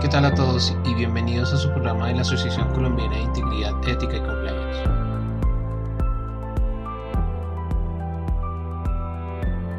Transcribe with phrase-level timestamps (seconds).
[0.00, 3.72] ¿qué tal a todos y bienvenidos a su programa de la Asociación Colombiana de Integridad,
[3.88, 4.82] Ética y Compliance?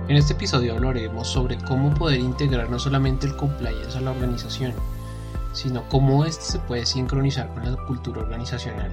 [0.09, 4.73] En este episodio hablaremos sobre cómo poder integrar no solamente el compliance a la organización,
[5.53, 8.91] sino cómo este se puede sincronizar con la cultura organizacional.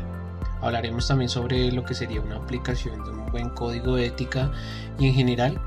[0.62, 4.52] Hablaremos también sobre lo que sería una aplicación de un buen código de ética
[4.96, 5.60] y en general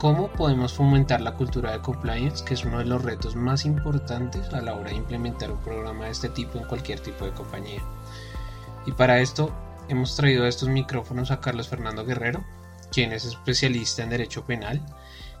[0.00, 4.50] cómo podemos fomentar la cultura de compliance, que es uno de los retos más importantes
[4.54, 7.82] a la hora de implementar un programa de este tipo en cualquier tipo de compañía.
[8.86, 9.54] Y para esto
[9.90, 12.42] hemos traído a estos micrófonos a Carlos Fernando Guerrero,
[12.90, 14.80] quien es especialista en Derecho Penal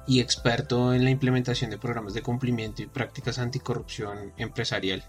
[0.06, 5.02] y experto en la implementación de programas de cumplimiento y prácticas anticorrupción empresarial,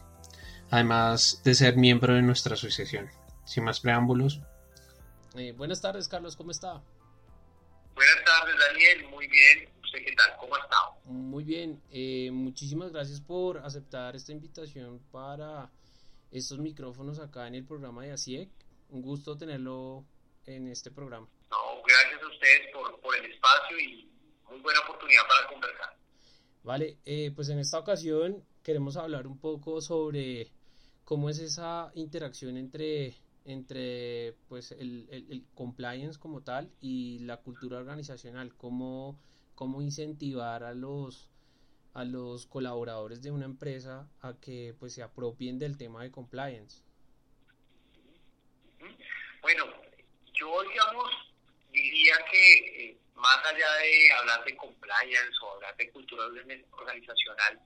[0.70, 3.10] además de ser miembro de nuestra asociación.
[3.44, 4.40] Sin más preámbulos.
[5.36, 6.82] Eh, buenas tardes, Carlos, ¿cómo está?
[7.96, 9.08] Buenas tardes, Daniel.
[9.10, 9.70] Muy bien.
[9.84, 10.36] ¿Usted qué tal?
[10.40, 10.96] ¿Cómo ha estado?
[11.06, 11.82] Muy bien.
[11.92, 15.72] Eh, muchísimas gracias por aceptar esta invitación para
[16.32, 18.50] estos micrófonos acá en el programa de ASIEC.
[18.90, 20.06] Un gusto tenerlo
[20.46, 21.28] en este programa.
[21.50, 24.10] No, gracias a ustedes por, por el espacio y
[24.50, 25.98] muy buena oportunidad para conversar.
[26.64, 30.52] Vale, eh, pues en esta ocasión queremos hablar un poco sobre
[31.04, 33.16] cómo es esa interacción entre
[33.46, 39.20] entre pues el, el, compliance como tal y la cultura organizacional cómo,
[39.56, 41.30] cómo incentivar a los
[41.94, 46.84] a los colaboradores de una empresa a que pues se apropien del tema de compliance.
[49.42, 49.66] Bueno
[50.34, 51.10] yo digamos
[51.72, 56.26] diría que eh, más allá de hablar de compliance o hablar de cultura
[56.72, 57.60] organizacional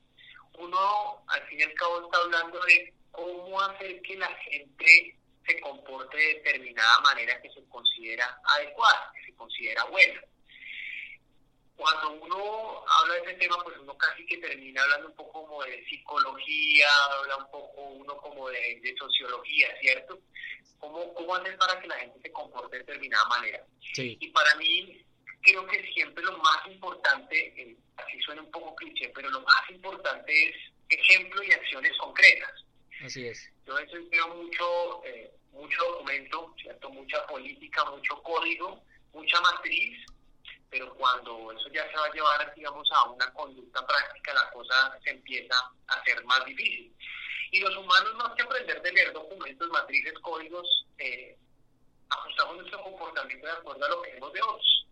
[0.58, 5.60] uno al fin y al cabo está hablando de cómo hacer que la gente se
[5.60, 10.22] comporte de determinada manera que se considera adecuada, que se considera buena.
[11.76, 15.64] Cuando uno habla de ese tema, pues uno casi que termina hablando un poco como
[15.64, 16.88] de psicología,
[17.20, 20.20] habla un poco uno como de, sociología, ¿cierto?
[20.80, 23.66] ¿Cómo, ¿Cómo hacer para que la gente se comporte de determinada manera?
[23.98, 25.06] Y para mí,
[25.42, 29.70] creo que siempre lo más importante, eh, así suena un poco cliché, pero lo más
[29.70, 30.56] importante es
[30.90, 32.66] ejemplo y acciones concretas.
[33.04, 33.50] Así es.
[33.66, 35.32] Yo eso veo mucho, eh,
[35.66, 36.90] mucho documento, ¿cierto?
[36.92, 38.84] Mucha política, mucho código,
[39.14, 40.06] mucha matriz,
[40.70, 44.98] pero cuando eso ya se va a llevar, digamos, a una conducta práctica, la cosa
[45.04, 45.56] se empieza
[45.88, 46.96] a hacer más difícil.
[47.52, 51.36] Y los humanos, más que aprender de leer documentos, matrices, códigos, eh,
[52.10, 54.88] ajustamos nuestro comportamiento de acuerdo a lo que vemos de otros.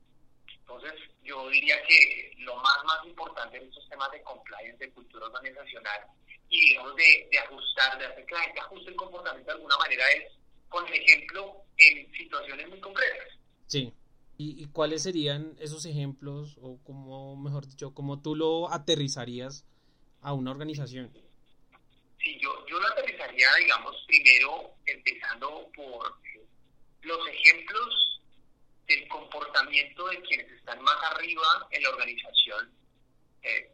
[0.59, 5.27] Entonces, yo diría que lo más, más importante en estos temas de compliance, de cultura
[5.27, 6.01] organizacional,
[6.49, 9.77] y digamos de, de ajustar, de hacer que la gente ajuste el comportamiento de alguna
[9.77, 10.42] manera es
[10.73, 13.27] con el ejemplo en situaciones muy concretas.
[13.67, 13.93] Sí.
[14.35, 19.65] ¿Y, cuáles serían esos ejemplos o como, mejor dicho, cómo tú lo aterrizarías
[20.21, 21.13] a una organización?
[22.19, 26.17] Sí, yo, yo lo aterrizaría, digamos, primero empezando por
[27.03, 28.21] los ejemplos
[28.87, 32.73] del comportamiento de quienes están más arriba en la organización.
[33.43, 33.69] Eh,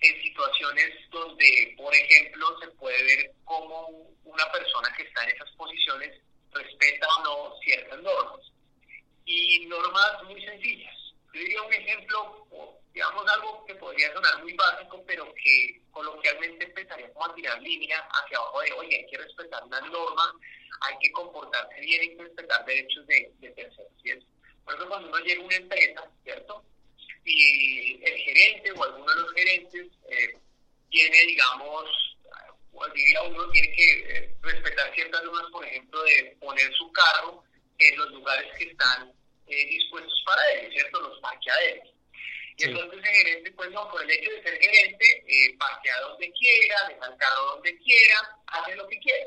[0.00, 3.88] en situaciones donde, por ejemplo, se puede ver cómo
[4.24, 6.20] una persona que está en esas posiciones
[6.54, 8.40] respeta o no ciertas normas.
[9.24, 10.94] Y normas muy sencillas.
[11.32, 12.46] Yo diría un ejemplo,
[12.92, 17.98] digamos algo que podría sonar muy básico, pero que coloquialmente empezaría como a tirar línea
[17.98, 20.32] hacia abajo de, oye, hay que respetar una norma,
[20.82, 24.26] hay que comportarse bien, hay que respetar derechos de, terceros.
[24.64, 26.64] Por eso cuando uno llega a una empresa, ¿cierto?
[27.24, 30.38] Y el gerente o alguno de los gerentes eh,
[30.90, 32.13] tiene, digamos,
[32.94, 37.44] diría uno, tiene que eh, respetar ciertas normas, por ejemplo, de poner su carro
[37.78, 39.12] en los lugares que están
[39.46, 41.00] eh, dispuestos para él, ¿cierto?
[41.00, 41.88] Los parqueaderos.
[42.56, 46.32] Y entonces el gerente, pues no, por el hecho de ser gerente, eh, parquea donde
[46.32, 49.26] quiera, deja el carro donde quiera, hace lo que quiera.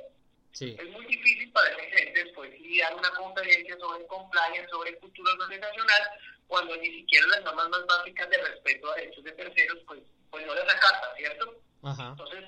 [0.60, 6.10] Es muy difícil para ese gerente después dar una conferencia sobre compliance, sobre cultura organizacional,
[6.48, 10.00] cuando ni siquiera las normas más básicas de respeto a derechos de terceros, pues,
[10.30, 11.62] pues no las acata, ¿cierto?
[11.84, 12.46] Entonces,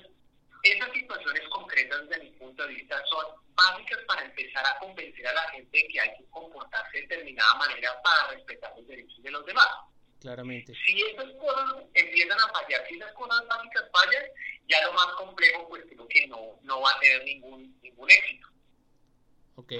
[0.62, 5.32] esas situaciones concretas desde mi punto de vista son básicas para empezar a convencer a
[5.32, 9.30] la gente de que hay que comportarse de determinada manera para respetar los derechos de
[9.30, 9.68] los demás.
[10.20, 10.74] Claramente.
[10.86, 14.24] Si esas cosas empiezan a fallar, si esas cosas básicas fallan,
[14.68, 18.48] ya lo más complejo pues creo que no, no va a tener ningún, ningún éxito.
[19.56, 19.72] Ok.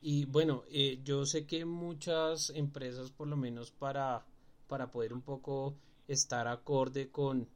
[0.00, 4.24] Y bueno, eh, yo sé que muchas empresas, por lo menos para,
[4.68, 5.76] para poder un poco
[6.08, 7.48] estar acorde con,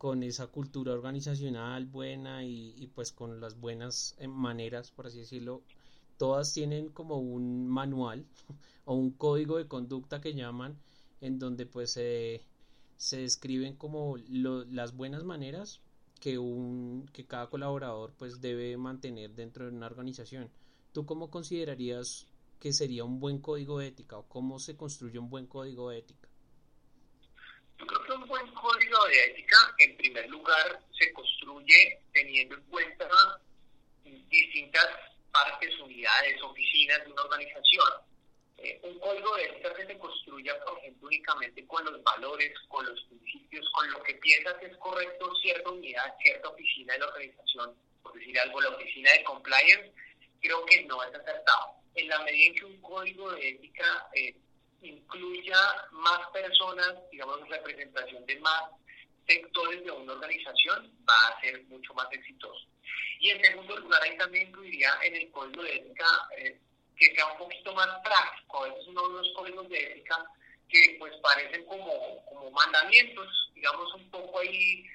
[0.00, 5.60] con esa cultura organizacional buena y, pues con las buenas eh, maneras, por así decirlo,
[6.16, 8.24] todas tienen como un manual
[8.86, 10.78] o un código de conducta que llaman,
[11.20, 12.40] en donde pues se
[12.96, 15.82] describen como las buenas maneras
[16.18, 20.48] que, un, que cada colaborador pues debe mantener dentro de una organización.
[20.92, 22.26] ¿Tú cómo considerarías
[22.58, 25.98] que sería un buen código de ética o cómo se construye un buen código de
[25.98, 26.29] ética?
[27.80, 32.62] Yo creo que un buen código de ética, en primer lugar, se construye teniendo en
[32.64, 33.08] cuenta
[34.04, 34.86] distintas
[35.32, 37.88] partes, unidades, oficinas de una organización.
[38.58, 42.84] Eh, un código de ética que se construya, por ejemplo, únicamente con los valores, con
[42.84, 47.06] los principios, con lo que piensas que es correcto cierta unidad, cierta oficina de la
[47.06, 49.92] organización, por decir algo, la oficina de compliance,
[50.42, 51.76] creo que no es acertado.
[51.94, 54.36] En la medida en que un código de ética eh,
[54.82, 55.56] incluya
[55.92, 58.62] más personas, digamos, representación de más
[59.26, 62.66] sectores de una organización, va a ser mucho más exitoso.
[63.20, 66.06] Y en segundo lugar, ahí también incluiría en el código de ética
[66.36, 66.58] eh,
[66.96, 68.64] que sea un poquito más práctico.
[68.64, 70.24] A veces uno de los códigos de ética
[70.68, 74.86] que pues parecen como, como mandamientos, digamos, un poco ahí,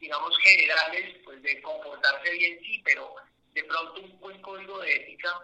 [0.00, 3.14] digamos, generales, pues de comportarse bien, sí, pero
[3.52, 5.40] de pronto un buen código de ética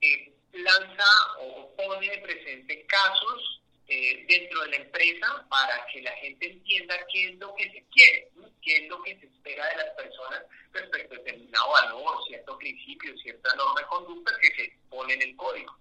[0.00, 1.04] eh, lanza
[1.40, 7.30] o pone presente casos eh, dentro de la empresa para que la gente entienda qué
[7.30, 11.14] es lo que se quiere, qué es lo que se espera de las personas respecto
[11.14, 15.72] a determinado valor, cierto principio, cierta norma de conducta que se pone en el código.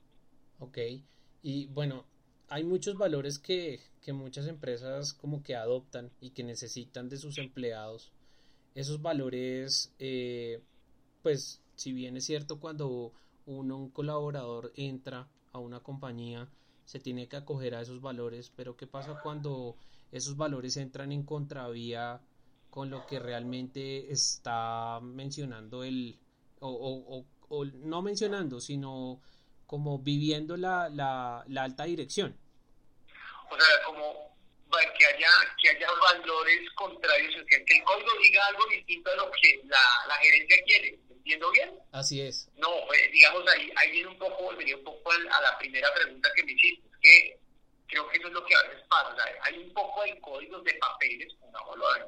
[0.60, 0.78] Ok,
[1.42, 2.06] y bueno,
[2.48, 7.38] hay muchos valores que, que muchas empresas como que adoptan y que necesitan de sus
[7.38, 8.12] empleados.
[8.76, 10.62] Esos valores, eh,
[11.24, 13.14] pues, si bien es cierto cuando
[13.46, 16.48] uno, un colaborador entra a una compañía,
[16.86, 19.78] se tiene que acoger a esos valores, pero ¿qué pasa cuando
[20.12, 22.22] esos valores entran en contravía
[22.70, 26.20] con lo que realmente está mencionando el,
[26.60, 27.26] o,
[27.74, 29.22] no mencionando, sino
[29.66, 32.38] como viviendo la, la, la, alta dirección?
[33.50, 34.26] O sea, como
[34.98, 35.28] que haya,
[35.62, 39.78] que haya valores contrarios, que el código diga algo distinto a lo que la,
[40.08, 41.72] la gerencia quiere entiendo bien?
[41.92, 42.48] Así es.
[42.58, 46.30] No, eh, digamos, ahí, ahí viene un poco, volvería un poco a la primera pregunta
[46.36, 47.40] que me hiciste, que
[47.88, 50.74] creo que eso es lo que a veces pasa, hay un poco de códigos de
[50.76, 52.04] papeles, pongámoslo en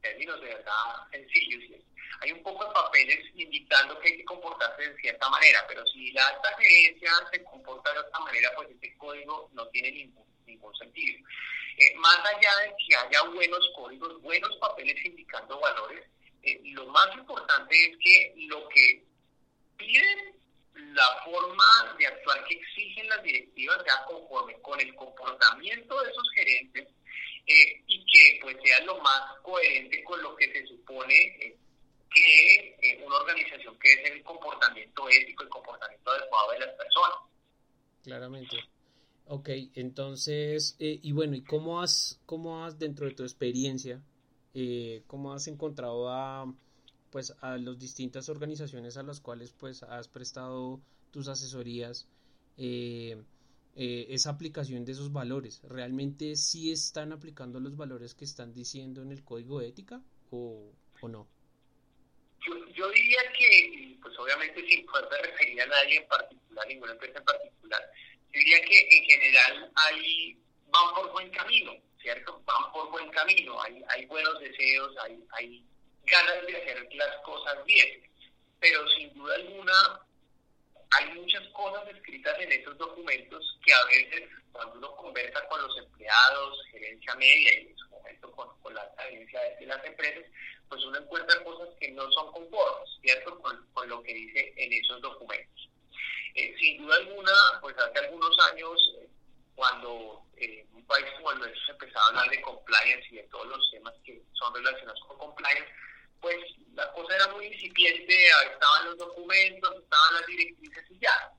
[0.00, 0.72] términos de verdad
[1.10, 1.80] sencillos,
[2.20, 6.12] hay un poco de papeles indicando que hay que comportarse de cierta manera, pero si
[6.12, 10.76] la alta gerencia se comporta de otra manera, pues ese código no tiene ningún, ningún
[10.76, 11.18] sentido.
[11.76, 16.04] Eh, más allá de que haya buenos códigos, buenos papeles indicando valores,
[16.42, 19.04] eh, lo más importante es que lo que
[19.76, 20.34] piden
[20.94, 26.30] la forma de actuar que exigen las directivas sea conforme con el comportamiento de esos
[26.34, 26.88] gerentes
[27.46, 31.56] eh, y que pues sea lo más coherente con lo que se supone eh,
[32.12, 37.18] que una organización que es el comportamiento ético, el comportamiento adecuado de las personas.
[38.02, 38.56] Claramente.
[39.26, 44.02] Ok, entonces, y bueno, ¿y cómo has, cómo has dentro de tu experiencia
[44.54, 46.52] eh, cómo has encontrado a
[47.10, 50.80] pues a las distintas organizaciones a las cuales pues has prestado
[51.10, 52.06] tus asesorías
[52.56, 53.20] eh,
[53.74, 55.60] eh, esa aplicación de esos valores.
[55.64, 60.72] Realmente sí están aplicando los valores que están diciendo en el código de ética o,
[61.00, 61.28] o no
[62.74, 67.24] yo, diría que pues obviamente sin poder referir a nadie en particular ninguna empresa en
[67.24, 67.82] particular
[68.32, 70.38] yo diría que en general ahí
[70.70, 72.42] van por buen camino ¿cierto?
[72.44, 75.64] Van por buen camino, hay, hay buenos deseos, hay, hay
[76.04, 78.02] ganas de hacer las cosas bien,
[78.58, 80.00] pero sin duda alguna
[80.92, 85.76] hay muchas cosas escritas en esos documentos que a veces cuando uno conversa con los
[85.78, 90.24] empleados, gerencia media y en su momento con, la gerencia de, las empresas,
[90.68, 93.38] pues uno encuentra cosas que no son conformes, ¿cierto?
[93.40, 95.68] Con, lo que dice en esos documentos.
[96.34, 99.08] Eh, sin duda alguna, pues hace algunos años, eh,
[99.60, 103.24] cuando eh, un país como el nuestro se empezaba a hablar de compliance y de
[103.24, 105.68] todos los temas que son relacionados con compliance,
[106.18, 106.38] pues
[106.72, 111.30] la cosa era muy incipiente, estaban los documentos, estaban las directrices y ya.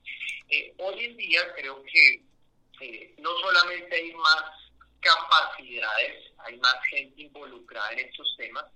[0.50, 2.22] Eh, hoy en día creo que
[2.80, 4.44] eh, no solamente hay más
[5.00, 8.66] capacidades, hay más gente involucrada en estos temas,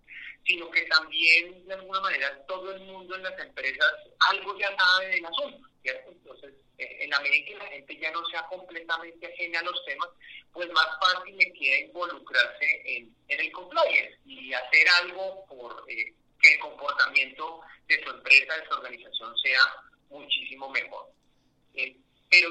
[0.44, 3.92] sino que también de alguna manera todo el mundo en las empresas
[4.28, 6.10] algo ya sabe del asunto, ¿cierto?
[6.10, 9.62] Entonces, eh, en la medida en que la gente ya no sea completamente ajena a
[9.62, 10.08] los temas,
[10.52, 16.54] pues más fácil le queda involucrarse en, el compliance y hacer algo por eh, que
[16.54, 19.60] el comportamiento de su empresa, de su organización sea
[20.10, 21.06] muchísimo mejor.
[21.74, 21.96] Eh,
[22.30, 22.50] pero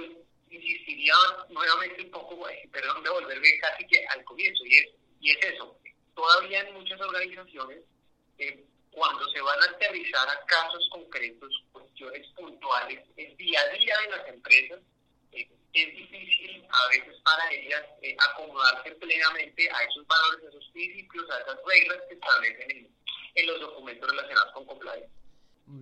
[0.50, 1.14] insistiría
[1.50, 4.88] nuevamente un poco, perdón, de volverme casi que al comienzo, y es,
[5.20, 5.78] y es eso,
[6.14, 7.80] todavía en muchas organizaciones,
[8.38, 11.65] eh, cuando se van a aterrizar a casos concretos,
[11.96, 14.80] cuestiones puntuales, el día a día de las empresas,
[15.32, 20.70] eh, es difícil a veces para ellas eh, acomodarse plenamente a esos valores, a esos
[20.72, 22.96] principios, a esas reglas que establecen en,
[23.36, 25.10] en los documentos relacionados con compliance.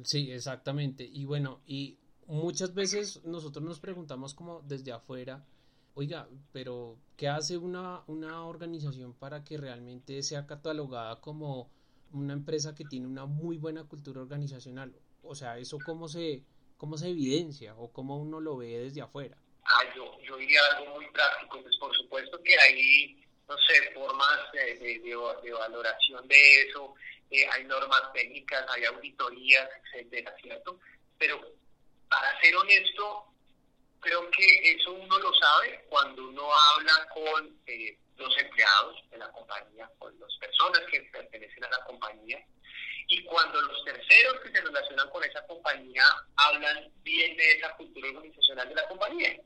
[0.04, 1.04] Sí, exactamente.
[1.04, 5.44] Y bueno, y muchas veces nosotros nos preguntamos como desde afuera,
[5.96, 11.70] Oiga, pero ¿qué hace una, una organización para que realmente sea catalogada como
[12.12, 14.96] una empresa que tiene una muy buena cultura organizacional?
[15.24, 16.44] O sea, ¿eso cómo se,
[16.78, 19.38] cómo se evidencia o cómo uno lo ve desde afuera?
[19.66, 24.40] Ah, yo, yo diría algo muy práctico, pues por supuesto que hay, no sé, formas
[24.52, 26.94] de, de, de, valoración de eso,
[27.32, 30.80] eh, hay normas técnicas, hay auditorías, etcétera, ¿cierto?
[31.18, 31.40] Pero
[32.10, 33.26] para ser honesto,
[34.02, 39.32] creo que eso uno lo sabe cuando uno habla con eh, los empleados de la
[39.32, 42.46] compañía, con las personas que pertenecen a la compañía,
[43.08, 46.06] y cuando los terceros que se relacionan con esa compañía
[46.36, 49.38] hablan bien de esa cultura organizacional de la compañía.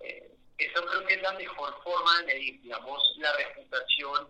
[0.00, 4.28] Eh, eso creo que es la mejor forma de medir, digamos, la reputación,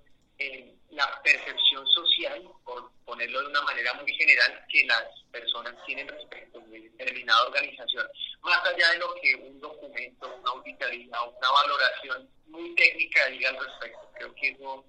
[0.91, 6.59] la percepción social, por ponerlo de una manera muy general, que las personas tienen respecto
[6.59, 8.07] una determinada organización,
[8.43, 13.59] más allá de lo que un documento, una auditoría una valoración muy técnica diga al
[13.59, 14.11] respecto.
[14.15, 14.85] Creo que eso,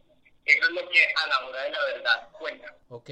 [0.45, 2.75] eso es lo que a la hora de la verdad cuenta.
[2.89, 3.09] Ok,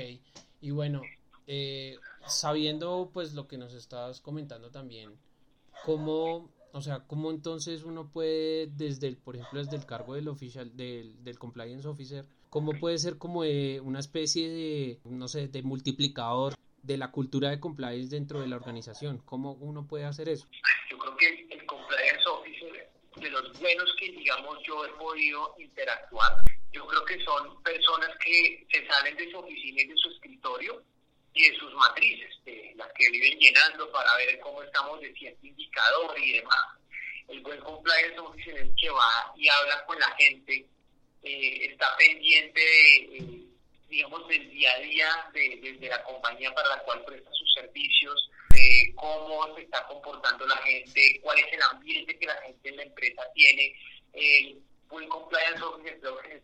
[0.62, 1.02] y bueno,
[1.46, 5.18] eh, sabiendo pues lo que nos estabas comentando también,
[5.86, 10.28] ¿cómo o sea, ¿cómo entonces uno puede, desde el, por ejemplo, desde el cargo del
[10.28, 15.64] oficial, del, del compliance officer, cómo puede ser como una especie de, no sé, de
[15.64, 16.54] multiplicador
[16.84, 19.18] de la cultura de compliance dentro de la organización?
[19.26, 20.48] ¿Cómo uno puede hacer eso?
[20.90, 26.32] Yo creo que el compliance officer, de los buenos que, digamos, yo he podido interactuar,
[26.72, 30.84] yo creo que son personas que se salen de su oficina y de su escritorio
[31.34, 35.46] y de sus matrices, de las que viven llenando para ver cómo estamos de cierto
[35.46, 36.78] indicador y demás.
[37.28, 40.66] El buen compliance officer es el que va y habla con la gente,
[41.24, 43.44] eh, está pendiente de, eh,
[43.90, 48.30] digamos, del día a día de, desde la compañía para la cual presta sus servicios,
[48.50, 52.78] de cómo se está comportando la gente, cuál es el ambiente que la gente en
[52.78, 53.76] la empresa tiene,
[54.90, 55.98] buen compliance officer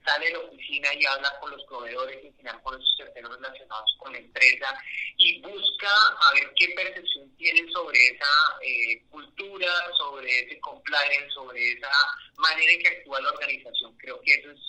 [0.05, 3.95] sale de la oficina y habla con los proveedores y final con esos terceros relacionados
[4.00, 4.77] con la empresa
[5.17, 11.71] y busca a ver qué percepción tienen sobre esa eh, cultura, sobre ese compliance, sobre
[11.71, 11.91] esa
[12.38, 13.95] manera en que actúa la organización.
[13.97, 14.59] Creo que eso es,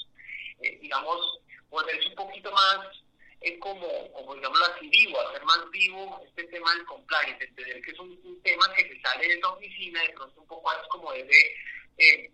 [0.62, 2.86] eh, digamos, volverse un poquito más
[3.40, 7.90] es como, como digámoslo así, vivo, hacer más vivo este tema del compliance, entender que
[7.90, 11.12] es un, tema que se sale de esa oficina, de pronto un poco más como
[11.12, 11.54] desde
[11.98, 12.30] eh,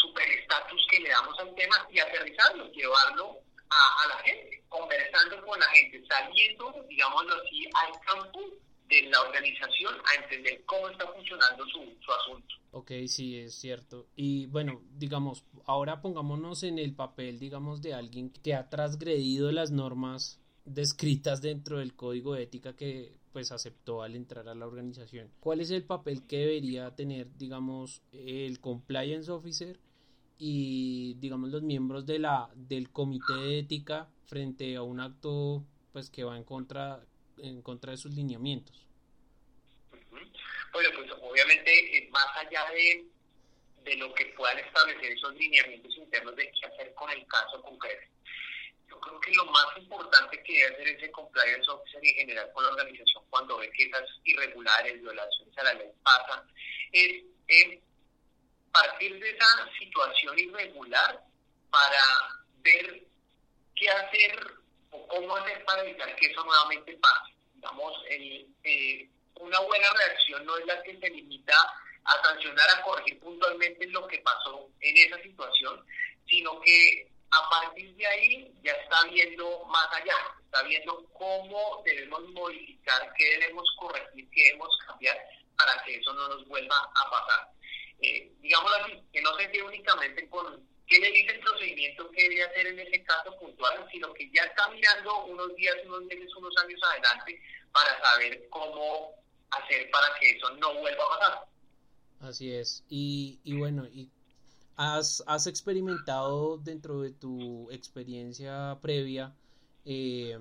[0.00, 3.38] super estatus que le damos al tema y aterrizarlo, llevarlo
[3.70, 8.40] a, la gente, conversando con la gente, saliendo, digámoslo así, al campo
[8.88, 12.54] de la organización a entender cómo está funcionando su, su asunto.
[12.72, 14.08] Ok, sí, es cierto.
[14.16, 19.70] Y bueno, digamos, ahora pongámonos en el papel, digamos, de alguien que ha transgredido las
[19.70, 25.30] normas descritas dentro del código de ética que pues aceptó al entrar a la organización.
[25.40, 29.78] ¿Cuál es el papel que debería tener, digamos, el compliance officer
[30.40, 36.08] y digamos los miembros de la del comité de ética frente a un acto pues
[36.08, 37.04] que va en contra
[37.36, 38.86] en contra de sus lineamientos.
[40.72, 43.04] Bueno pues obviamente eh, más allá de,
[43.84, 48.10] de lo que puedan establecer esos lineamientos internos de qué hacer con el caso concreto
[48.88, 52.64] yo creo que lo más importante que debe hacer ese compliance officer en general con
[52.64, 56.44] la organización cuando ve que esas irregulares, violaciones a la ley pasan,
[56.92, 57.82] es eh,
[58.72, 61.20] partir de esa situación irregular
[61.70, 62.04] para
[62.58, 63.02] ver
[63.74, 64.54] qué hacer
[64.90, 67.34] o cómo hacer para evitar que eso nuevamente pase.
[67.54, 71.54] Digamos, eh, una buena reacción no es la que se limita
[72.04, 75.84] a sancionar, a corregir puntualmente lo que pasó en esa situación,
[76.28, 82.22] sino que a partir de ahí ya está viendo más allá, está viendo cómo debemos
[82.30, 85.16] modificar, qué debemos corregir, qué debemos cambiar
[85.56, 87.48] para que eso no nos vuelva a pasar.
[88.02, 92.22] Eh, digámoslo así, que no se quede únicamente con qué le dice el procedimiento que
[92.22, 96.34] debe hacer en ese caso puntual, sino que ya está mirando unos días, unos meses,
[96.36, 97.40] unos años adelante
[97.72, 99.14] para saber cómo
[99.50, 101.48] hacer para que eso no vuelva a pasar.
[102.20, 102.84] Así es.
[102.88, 104.10] Y, y bueno, y
[104.82, 109.36] ¿Has, ¿Has, experimentado dentro de tu experiencia previa
[109.84, 110.38] eh,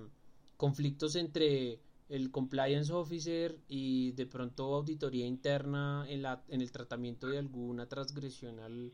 [0.56, 7.28] conflictos entre el compliance officer y de pronto auditoría interna en, la, en el tratamiento
[7.28, 8.92] de alguna transgresión al,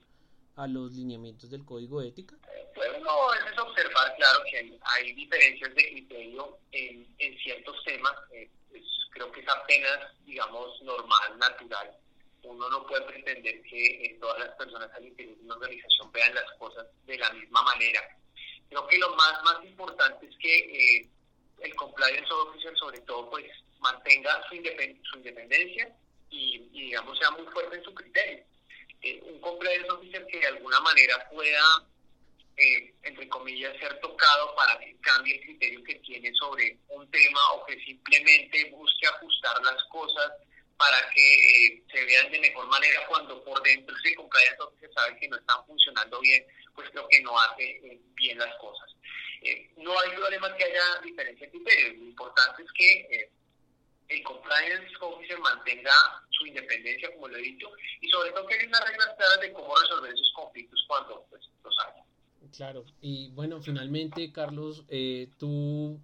[0.56, 2.38] a los lineamientos del código ética?
[2.76, 8.14] Bueno, es observar, claro, que hay, hay diferencias de criterio en, en ciertos temas.
[8.32, 8.50] Eh,
[9.12, 11.96] creo que es apenas, digamos, normal, natural
[12.46, 16.36] uno no puede pretender que eh, todas las personas al interior de una organización vean
[16.36, 18.02] las cosas de la misma manera.
[18.70, 21.10] Creo que lo más, más importante es que eh,
[21.60, 23.46] el compliance officer sobre todo pues
[23.80, 25.96] mantenga su, su independencia
[26.30, 28.44] y, digamos sea muy fuerte en su criterio.
[29.02, 31.86] Eh, un compliance officer que de alguna manera pueda
[32.58, 37.66] entre comillas, ser tocado para que cambie el criterio que tiene sobre un tema o
[37.66, 40.32] que simplemente busque ajustar las cosas
[40.78, 41.34] para que
[41.68, 45.38] eh, se vean de mejor manera cuando por dentro se compliance se sabe que no
[45.38, 48.90] están funcionando bien, pues creo que no hace eh, bien las cosas.
[49.46, 53.30] Eh, no hay problema que haya diferencia de criterios, lo importante es que
[54.08, 55.94] el compliance officer mantenga
[56.32, 57.68] su independencia, como lo he dicho,
[58.02, 61.44] y sobre todo que haya unas reglas claras de cómo resolver esos conflictos cuando pues,
[61.64, 62.04] los haya.
[62.56, 64.86] Claro, y bueno, finalmente, Carlos,
[65.38, 66.00] tú,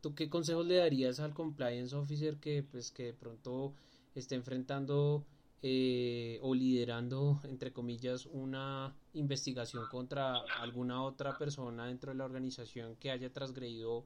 [0.00, 3.74] ¿tú qué consejos le darías al compliance officer que, pues, que de pronto
[4.14, 5.24] esté enfrentando
[5.66, 12.96] eh, o liderando, entre comillas, una investigación contra alguna otra persona dentro de la organización
[12.96, 14.04] que haya transgredido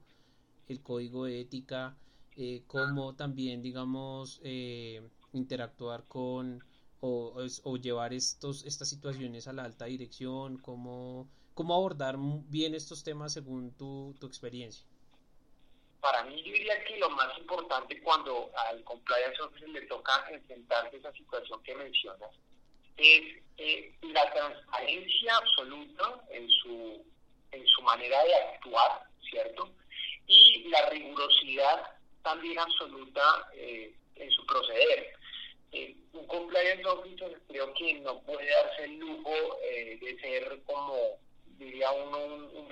[0.67, 1.97] el código de ética,
[2.37, 5.01] eh, cómo también, digamos, eh,
[5.33, 6.63] interactuar con
[7.01, 13.03] o, o, llevar estos, estas situaciones a la alta dirección, cómo, cómo abordar bien estos
[13.03, 14.85] temas según tu, tu experiencia.
[16.01, 20.95] Para mí yo diría que lo más importante cuando al compliance officer le toca enfrentarse
[20.95, 22.31] a esa situación que mencionas
[22.99, 27.05] es eh, la transparencia absoluta en su,
[27.51, 29.71] en su manera de actuar, ¿cierto?
[30.27, 31.91] Y la rigurosidad
[32.23, 35.13] también absoluta eh, en su proceder.
[35.71, 39.31] Eh, un compliance officer creo que no puede darse el lujo
[39.61, 41.19] de ser como,
[41.57, 42.67] diría uno, un, un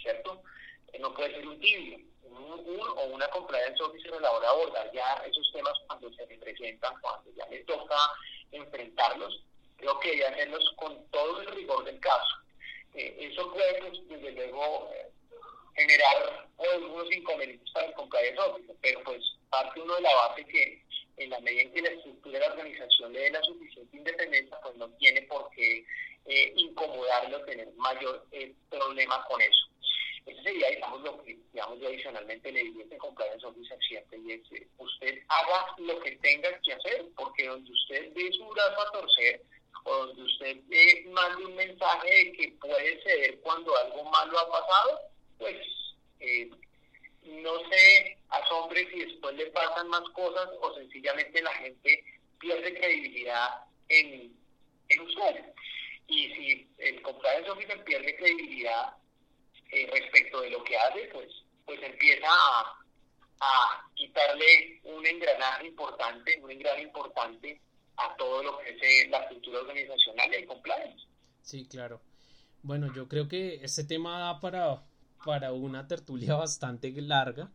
[0.00, 0.42] ¿cierto?
[1.00, 1.98] no puede ser un tibio
[2.38, 6.26] un, o una compliance officer a la hora de abordar ya esos temas cuando se
[6.26, 7.96] le presentan, cuando ya le toca
[8.52, 9.42] enfrentarlos,
[9.78, 12.36] creo que debe hacerlos con todo el rigor del caso.
[12.94, 15.10] Eh, eso puede, pues, desde luego, eh,
[15.76, 18.40] generar algunos inconvenientes para el compliance
[18.80, 20.82] pero pues parte uno de la base que
[21.16, 24.58] en la medida en que la estructura de la organización le dé la suficiente independencia,
[24.62, 25.84] pues no tiene por qué
[26.26, 28.26] eh, incomodarlo, tener mayor
[28.68, 29.68] problema con eso.
[30.26, 34.32] Ese sería, digamos, lo que, digamos, yo adicionalmente le diría que compliance officer siempre y
[34.32, 38.82] es que usted haga lo que tenga que hacer, porque donde usted dé su brazo
[38.82, 39.42] a torcer,
[39.88, 44.50] o donde usted eh, mande un mensaje de que puede ceder cuando algo malo ha
[44.50, 45.00] pasado,
[45.38, 45.56] pues
[46.20, 46.50] eh,
[47.22, 52.04] no se asombre si después le pasan más cosas o sencillamente la gente
[52.38, 54.36] pierde credibilidad en,
[54.88, 55.44] en usted.
[56.06, 58.94] Y si el compliance officer pierde credibilidad
[59.70, 61.28] eh, respecto de lo que hace, pues,
[61.66, 62.28] pues empieza
[63.40, 67.60] a quitarle un engranaje importante, un engranaje importante
[67.98, 71.04] a todo lo que es eh, la cultura organizacional y el compliance.
[71.42, 72.00] Sí, claro.
[72.62, 74.84] Bueno, yo creo que este tema da para,
[75.24, 77.50] para una tertulia bastante larga.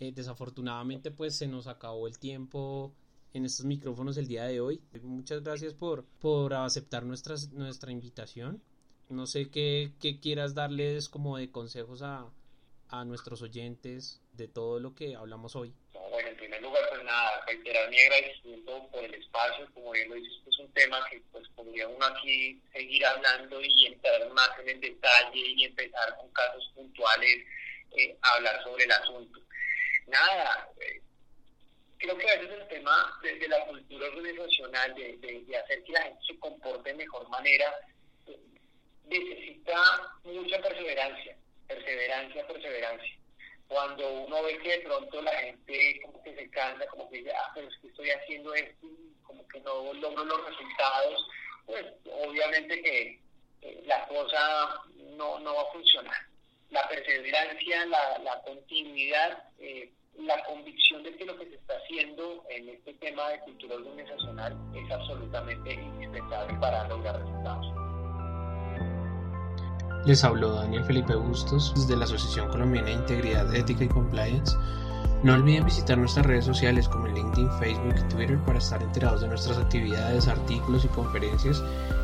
[0.00, 2.92] Eh, desafortunadamente, pues se nos acabó el tiempo
[3.34, 4.80] en estos micrófonos el día de hoy.
[5.02, 8.62] Muchas gracias por, por aceptar nuestra, nuestra invitación.
[9.08, 12.30] No sé qué, qué quieras darles como de consejos a,
[12.88, 15.74] a nuestros oyentes de todo lo que hablamos hoy.
[16.18, 20.16] Bueno, en primer lugar, pues nada, reiterar mi agradecimiento por el espacio, como bien lo
[20.16, 24.68] dices, es un tema que, pues, podría uno aquí seguir hablando y entrar más en
[24.68, 27.46] el detalle y empezar con casos puntuales
[27.96, 29.38] eh, a hablar sobre el asunto.
[30.08, 31.00] Nada, eh,
[31.98, 36.20] creo que a veces el tema de, la cultura organizacional, de, hacer que la gente
[36.26, 37.72] se comporte de mejor manera,
[38.26, 38.40] eh,
[39.04, 41.36] necesita mucha perseverancia,
[41.68, 43.18] perseverancia, perseverancia.
[43.68, 47.32] Cuando uno ve que de pronto la gente como que se cansa, como que dice,
[47.32, 48.86] ah, pero es que estoy haciendo esto,
[49.22, 51.28] como que no logro los resultados,
[51.66, 51.84] pues
[52.24, 53.20] obviamente que
[53.62, 54.82] eh, la cosa
[55.16, 56.16] no, no va a funcionar.
[56.70, 62.44] La perseverancia, la, la continuidad, eh, la convicción de que lo que se está haciendo
[62.50, 67.87] en este tema de cultura organizacional es absolutamente indispensable para lograr resultados.
[70.04, 74.56] Les habló Daniel Felipe Bustos desde la Asociación Colombiana de Integridad, Ética y Compliance.
[75.22, 79.28] No olviden visitar nuestras redes sociales como LinkedIn, Facebook y Twitter para estar enterados de
[79.28, 81.62] nuestras actividades, artículos y conferencias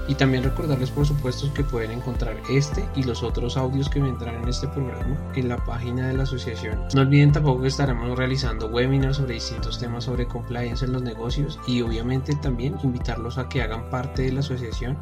[0.08, 4.42] y también recordarles por supuesto que pueden encontrar este y los otros audios que vendrán
[4.42, 6.80] en este programa en la página de la asociación.
[6.94, 11.58] No olviden tampoco que estaremos realizando webinars sobre distintos temas sobre compliance en los negocios
[11.66, 14.98] y obviamente también invitarlos a que hagan parte de la asociación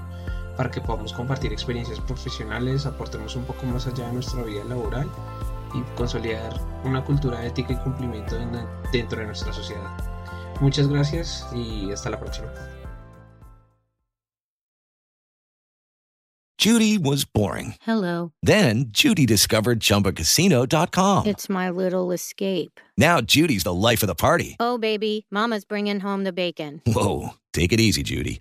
[0.57, 5.09] para que podamos compartir experiencias profesionales, aportemos un poco más allá de nuestra vida laboral
[5.75, 8.37] y consolidar una cultura ética y cumplimiento
[8.93, 9.91] dentro de nuestra sociedad.
[10.61, 12.49] Muchas gracias y hasta la próxima.
[16.63, 17.75] Judy was boring.
[17.81, 18.31] Hello.
[18.41, 21.27] Then Judy discovered chumbacasino.com.
[21.27, 22.79] It's my little escape.
[22.97, 24.55] Now Judy's the life of the party.
[24.61, 26.81] Oh baby, mama's bringing home the bacon.
[26.87, 28.41] Whoa, take it easy Judy.